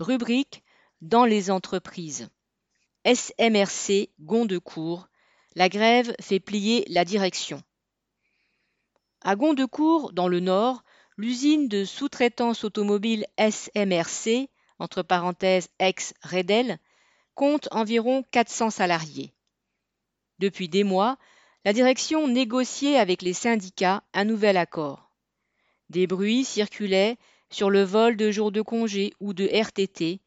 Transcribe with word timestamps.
Rubrique 0.00 0.64
dans 1.02 1.24
les 1.24 1.52
entreprises. 1.52 2.28
SMRC 3.04 4.10
Gondecourt. 4.20 5.08
La 5.54 5.68
grève 5.68 6.12
fait 6.20 6.40
plier 6.40 6.84
la 6.88 7.04
direction. 7.04 7.62
À 9.20 9.36
Gondecourt, 9.36 10.12
dans 10.12 10.26
le 10.26 10.40
Nord, 10.40 10.82
l'usine 11.16 11.68
de 11.68 11.84
sous-traitance 11.84 12.64
automobile 12.64 13.24
SMRC, 13.38 14.48
entre 14.80 15.02
parenthèses 15.02 15.68
ex-Redel, 15.78 16.78
compte 17.36 17.68
environ 17.70 18.24
400 18.32 18.70
salariés. 18.70 19.32
Depuis 20.40 20.68
des 20.68 20.82
mois, 20.82 21.18
la 21.64 21.72
direction 21.72 22.26
négociait 22.26 22.98
avec 22.98 23.22
les 23.22 23.32
syndicats 23.32 24.02
un 24.12 24.24
nouvel 24.24 24.56
accord. 24.56 25.08
Des 25.88 26.08
bruits 26.08 26.44
circulaient 26.44 27.16
sur 27.54 27.70
le 27.70 27.84
vol 27.84 28.16
de 28.16 28.32
jours 28.32 28.50
de 28.50 28.62
congé 28.62 29.12
ou 29.20 29.32
de 29.32 29.46
RTT 29.46 30.20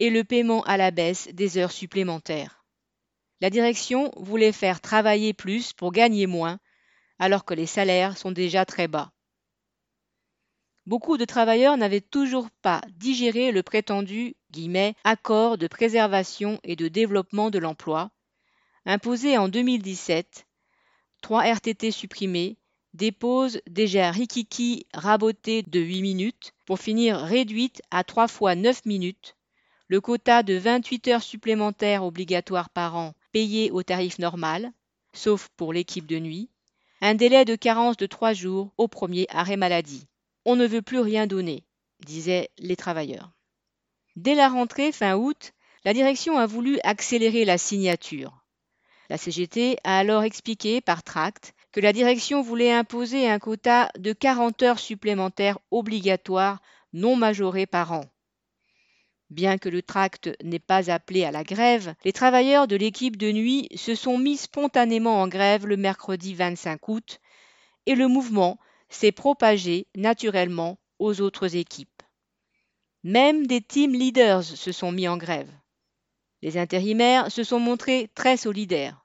et 0.00 0.10
le 0.10 0.24
paiement 0.24 0.64
à 0.64 0.76
la 0.76 0.90
baisse 0.90 1.28
des 1.32 1.56
heures 1.56 1.70
supplémentaires. 1.70 2.64
La 3.40 3.48
direction 3.48 4.10
voulait 4.16 4.50
faire 4.50 4.80
travailler 4.80 5.34
plus 5.34 5.72
pour 5.72 5.92
gagner 5.92 6.26
moins, 6.26 6.58
alors 7.20 7.44
que 7.44 7.54
les 7.54 7.66
salaires 7.66 8.18
sont 8.18 8.32
déjà 8.32 8.64
très 8.64 8.88
bas. 8.88 9.12
Beaucoup 10.84 11.16
de 11.16 11.24
travailleurs 11.24 11.76
n'avaient 11.76 12.00
toujours 12.00 12.50
pas 12.60 12.80
digéré 12.90 13.52
le 13.52 13.62
prétendu 13.62 14.34
accord 15.04 15.58
de 15.58 15.68
préservation 15.68 16.58
et 16.64 16.74
de 16.74 16.88
développement 16.88 17.50
de 17.50 17.58
l'emploi, 17.58 18.10
imposé 18.84 19.38
en 19.38 19.48
2017, 19.48 20.46
3 21.22 21.54
RTT 21.54 21.92
supprimés, 21.92 22.56
des 22.94 23.10
pauses 23.10 23.60
déjà 23.68 24.10
rikiki 24.10 24.86
rabotées 24.94 25.62
de 25.62 25.80
8 25.80 26.02
minutes 26.02 26.52
pour 26.64 26.78
finir 26.78 27.18
réduites 27.18 27.82
à 27.90 28.04
3 28.04 28.28
fois 28.28 28.54
9 28.54 28.86
minutes, 28.86 29.36
le 29.88 30.00
quota 30.00 30.42
de 30.42 30.54
28 30.54 31.08
heures 31.08 31.22
supplémentaires 31.22 32.04
obligatoires 32.04 32.70
par 32.70 32.96
an 32.96 33.14
payées 33.32 33.70
au 33.72 33.82
tarif 33.82 34.18
normal, 34.18 34.72
sauf 35.12 35.48
pour 35.56 35.72
l'équipe 35.72 36.06
de 36.06 36.18
nuit, 36.18 36.48
un 37.00 37.14
délai 37.14 37.44
de 37.44 37.56
carence 37.56 37.96
de 37.96 38.06
3 38.06 38.32
jours 38.32 38.72
au 38.78 38.88
premier 38.88 39.26
arrêt 39.28 39.56
maladie. 39.56 40.06
On 40.44 40.56
ne 40.56 40.66
veut 40.66 40.82
plus 40.82 41.00
rien 41.00 41.26
donner, 41.26 41.64
disaient 42.06 42.50
les 42.58 42.76
travailleurs. 42.76 43.32
Dès 44.16 44.36
la 44.36 44.48
rentrée 44.48 44.92
fin 44.92 45.16
août, 45.16 45.52
la 45.84 45.92
direction 45.92 46.38
a 46.38 46.46
voulu 46.46 46.78
accélérer 46.84 47.44
la 47.44 47.58
signature. 47.58 48.44
La 49.10 49.18
CGT 49.18 49.78
a 49.84 49.98
alors 49.98 50.22
expliqué 50.22 50.80
par 50.80 51.02
tract 51.02 51.54
que 51.74 51.80
la 51.80 51.92
direction 51.92 52.40
voulait 52.40 52.70
imposer 52.70 53.28
un 53.28 53.40
quota 53.40 53.90
de 53.98 54.12
40 54.12 54.62
heures 54.62 54.78
supplémentaires 54.78 55.58
obligatoires 55.72 56.62
non 56.92 57.16
majorées 57.16 57.66
par 57.66 57.90
an. 57.90 58.04
Bien 59.28 59.58
que 59.58 59.68
le 59.68 59.82
tract 59.82 60.30
n'ait 60.44 60.60
pas 60.60 60.88
appelé 60.88 61.24
à 61.24 61.32
la 61.32 61.42
grève, 61.42 61.96
les 62.04 62.12
travailleurs 62.12 62.68
de 62.68 62.76
l'équipe 62.76 63.16
de 63.16 63.32
nuit 63.32 63.68
se 63.74 63.96
sont 63.96 64.18
mis 64.18 64.36
spontanément 64.36 65.20
en 65.20 65.26
grève 65.26 65.66
le 65.66 65.76
mercredi 65.76 66.32
25 66.34 66.88
août 66.88 67.18
et 67.86 67.96
le 67.96 68.06
mouvement 68.06 68.60
s'est 68.88 69.10
propagé 69.10 69.88
naturellement 69.96 70.78
aux 71.00 71.20
autres 71.20 71.56
équipes. 71.56 72.04
Même 73.02 73.48
des 73.48 73.60
team 73.60 73.94
leaders 73.94 74.44
se 74.44 74.70
sont 74.70 74.92
mis 74.92 75.08
en 75.08 75.16
grève. 75.16 75.50
Les 76.40 76.56
intérimaires 76.56 77.32
se 77.32 77.42
sont 77.42 77.58
montrés 77.58 78.12
très 78.14 78.36
solidaires. 78.36 79.03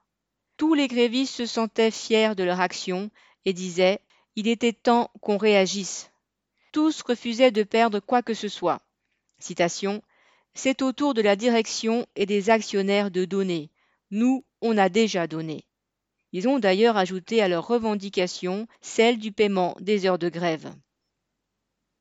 Tous 0.60 0.74
les 0.74 0.88
grévistes 0.88 1.36
se 1.36 1.46
sentaient 1.46 1.90
fiers 1.90 2.34
de 2.34 2.44
leur 2.44 2.60
action 2.60 3.10
et 3.46 3.54
disaient 3.54 3.98
Il 4.36 4.46
était 4.46 4.74
temps 4.74 5.10
qu'on 5.22 5.38
réagisse. 5.38 6.10
Tous 6.70 7.00
refusaient 7.00 7.50
de 7.50 7.62
perdre 7.62 7.98
quoi 7.98 8.20
que 8.20 8.34
ce 8.34 8.46
soit. 8.46 8.82
Citation 9.38 10.02
C'est 10.52 10.82
au 10.82 10.92
tour 10.92 11.14
de 11.14 11.22
la 11.22 11.34
direction 11.34 12.06
et 12.14 12.26
des 12.26 12.50
actionnaires 12.50 13.10
de 13.10 13.24
donner. 13.24 13.70
Nous, 14.10 14.44
on 14.60 14.76
a 14.76 14.90
déjà 14.90 15.26
donné. 15.26 15.64
Ils 16.32 16.46
ont 16.46 16.58
d'ailleurs 16.58 16.98
ajouté 16.98 17.40
à 17.40 17.48
leur 17.48 17.66
revendication 17.66 18.66
celle 18.82 19.18
du 19.18 19.32
paiement 19.32 19.74
des 19.80 20.04
heures 20.04 20.18
de 20.18 20.28
grève. 20.28 20.74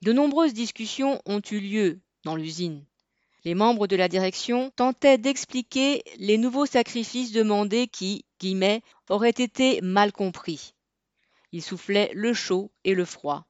De 0.01 0.11
nombreuses 0.11 0.53
discussions 0.53 1.21
ont 1.25 1.41
eu 1.49 1.61
lieu 1.61 2.01
dans 2.25 2.35
l'usine. 2.35 2.85
Les 3.45 3.55
membres 3.55 3.87
de 3.87 3.95
la 3.95 4.09
direction 4.09 4.71
tentaient 4.75 5.17
d'expliquer 5.17 6.03
les 6.17 6.37
nouveaux 6.37 6.65
sacrifices 6.65 7.31
demandés 7.31 7.87
qui, 7.87 8.25
guillemets, 8.39 8.81
auraient 9.09 9.29
été 9.29 9.79
mal 9.81 10.11
compris. 10.11 10.73
Ils 11.51 11.63
soufflaient 11.63 12.11
le 12.13 12.33
chaud 12.33 12.71
et 12.83 12.93
le 12.93 13.05
froid, 13.05 13.45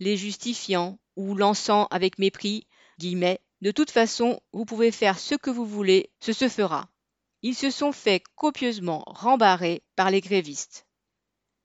les 0.00 0.16
justifiant 0.16 0.98
ou 1.16 1.34
lançant 1.34 1.86
avec 1.90 2.18
mépris, 2.18 2.66
guillemets, 2.98 3.40
de 3.60 3.70
toute 3.70 3.90
façon, 3.90 4.40
vous 4.52 4.64
pouvez 4.64 4.92
faire 4.92 5.18
ce 5.18 5.34
que 5.34 5.50
vous 5.50 5.66
voulez, 5.66 6.10
ce 6.20 6.32
se 6.32 6.48
fera. 6.48 6.88
Ils 7.42 7.54
se 7.54 7.70
sont 7.70 7.92
fait 7.92 8.22
copieusement 8.36 9.02
rembarrer 9.06 9.82
par 9.96 10.10
les 10.10 10.20
grévistes. 10.20 10.86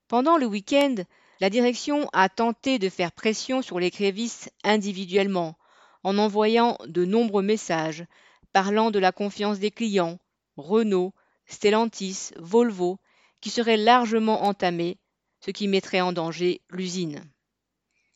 Pendant 0.08 0.38
le 0.38 0.46
week-end, 0.46 0.96
la 1.40 1.50
direction 1.50 2.10
a 2.14 2.30
tenté 2.30 2.78
de 2.78 2.90
faire 2.90 3.12
pression 3.12 3.62
sur 3.62 3.80
les 3.80 3.90
grévistes 3.90 4.52
individuellement, 4.64 5.56
en 6.04 6.18
envoyant 6.18 6.78
de 6.86 7.06
nombreux 7.06 7.42
messages 7.42 8.06
parlant 8.52 8.92
de 8.92 9.00
la 9.00 9.12
confiance 9.12 9.60
des 9.60 9.72
clients, 9.72 10.20
Renault, 10.58 11.14
Stellantis, 11.48 12.32
Volvo, 12.38 13.00
qui 13.42 13.50
seraient 13.50 13.78
largement 13.78 14.44
entamés, 14.44 14.98
ce 15.40 15.52
qui 15.52 15.68
mettrait 15.68 16.02
en 16.02 16.14
danger 16.14 16.62
l'usine. 16.70 17.24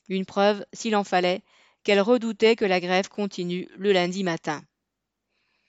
Une 0.09 0.25
preuve, 0.25 0.65
s'il 0.73 0.95
en 0.95 1.03
fallait, 1.03 1.41
qu'elle 1.83 1.99
redoutait 2.01 2.55
que 2.55 2.65
la 2.65 2.79
grève 2.79 3.09
continue 3.09 3.67
le 3.77 3.91
lundi 3.91 4.23
matin. 4.23 4.61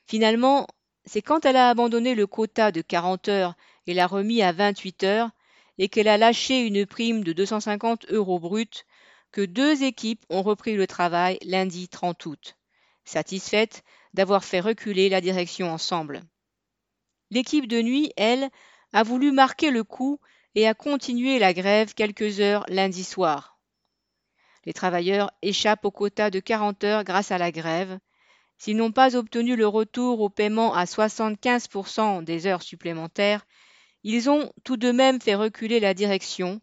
Finalement, 0.07 0.67
c'est 1.05 1.23
quand 1.23 1.45
elle 1.45 1.57
a 1.57 1.71
abandonné 1.71 2.15
le 2.15 2.27
quota 2.27 2.71
de 2.71 2.83
40 2.83 3.29
heures 3.29 3.55
et 3.87 3.95
l'a 3.95 4.07
remis 4.07 4.43
à 4.43 4.53
28 4.53 5.05
heures 5.05 5.31
et 5.79 5.89
qu'elle 5.89 6.09
a 6.09 6.19
lâché 6.19 6.61
une 6.61 6.87
prime 6.87 7.25
de 7.25 7.33
250 7.33 8.07
euros 8.11 8.39
bruts 8.39 8.85
que 9.33 9.41
deux 9.41 9.83
équipes 9.83 10.25
ont 10.31 10.43
repris 10.43 10.75
le 10.75 10.87
travail 10.87 11.39
lundi 11.43 11.89
30 11.89 12.25
août, 12.27 12.57
satisfaites 13.05 13.83
d'avoir 14.15 14.45
fait 14.45 14.61
reculer 14.61 15.09
la 15.09 15.21
direction 15.21 15.71
ensemble. 15.71 16.23
L'équipe 17.31 17.67
de 17.67 17.83
nuit, 17.83 18.13
elle, 18.17 18.49
a 18.93 19.03
voulu 19.03 19.33
marquer 19.33 19.71
le 19.71 19.85
coup 19.85 20.19
et 20.55 20.67
a 20.67 20.75
continué 20.75 21.39
la 21.39 21.53
grève 21.53 21.95
quelques 21.95 22.41
heures 22.41 22.65
lundi 22.69 23.05
soir. 23.05 23.59
Les 24.65 24.73
travailleurs 24.73 25.31
échappent 25.43 25.85
au 25.85 25.91
quota 25.91 26.31
de 26.31 26.41
40 26.41 26.85
heures 26.85 27.05
grâce 27.05 27.31
à 27.31 27.39
la 27.39 27.53
grève. 27.53 27.99
S'ils 28.57 28.77
n'ont 28.77 28.93
pas 28.93 29.15
obtenu 29.15 29.57
le 29.57 29.67
retour 29.67 30.21
au 30.21 30.31
paiement 30.31 30.75
à 30.75 30.85
75% 30.85 32.25
des 32.25 32.47
heures 32.47 32.63
supplémentaires, 32.63 33.47
ils 34.03 34.31
ont 34.31 34.53
tout 34.65 34.77
de 34.77 34.91
même 34.91 35.21
fait 35.21 35.35
reculer 35.35 35.81
la 35.81 35.95
direction 35.95 36.61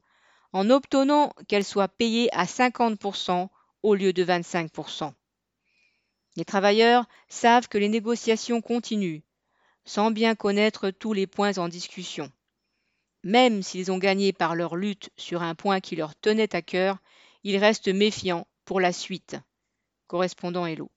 en 0.56 0.70
obtenant 0.70 1.34
qu'elle 1.50 1.66
soit 1.66 1.90
payée 1.90 2.34
à 2.34 2.46
50% 2.46 3.50
au 3.84 3.94
lieu 3.94 4.14
de 4.14 4.24
25%. 4.24 5.12
Les 6.38 6.46
travailleurs 6.46 7.10
savent 7.28 7.68
que 7.68 7.78
les 7.78 7.90
négociations 7.90 8.62
continuent, 8.62 9.20
sans 9.84 10.12
bien 10.12 10.34
connaître 10.34 10.92
tous 10.92 11.12
les 11.12 11.28
points 11.28 11.58
en 11.58 11.68
discussion. 11.68 12.32
Même 13.22 13.64
s'ils 13.64 13.92
ont 13.92 13.98
gagné 13.98 14.32
par 14.32 14.56
leur 14.56 14.78
lutte 14.78 15.10
sur 15.18 15.42
un 15.42 15.56
point 15.56 15.82
qui 15.82 15.98
leur 15.98 16.16
tenait 16.16 16.56
à 16.56 16.62
cœur, 16.62 17.00
ils 17.44 17.58
restent 17.58 17.90
méfiants 17.90 18.48
pour 18.64 18.80
la 18.80 18.94
suite. 18.94 19.36
Correspondant 20.08 20.66
Hello. 20.66 20.90